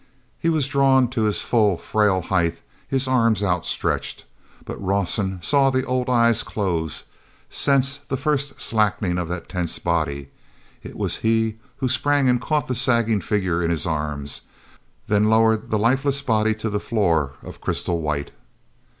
[0.39, 4.25] He was drawn to his full frail height, his arms outstretched.
[4.65, 7.03] But Rawson saw the old eyes close,
[7.51, 10.29] sensed the first slackening of that tense body;
[10.81, 14.41] it was he who sprang and caught the sagging figure in his arms,
[15.07, 18.31] then lowered the lifeless body to the floor of crystal white.